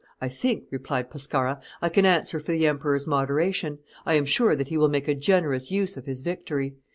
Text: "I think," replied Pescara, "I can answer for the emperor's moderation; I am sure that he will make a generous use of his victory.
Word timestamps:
"I 0.19 0.29
think," 0.29 0.63
replied 0.71 1.11
Pescara, 1.11 1.61
"I 1.79 1.89
can 1.89 2.07
answer 2.07 2.39
for 2.39 2.53
the 2.53 2.65
emperor's 2.65 3.05
moderation; 3.05 3.77
I 4.03 4.15
am 4.15 4.25
sure 4.25 4.55
that 4.55 4.69
he 4.69 4.77
will 4.79 4.89
make 4.89 5.07
a 5.07 5.13
generous 5.13 5.69
use 5.69 5.95
of 5.95 6.07
his 6.07 6.21
victory. 6.21 6.73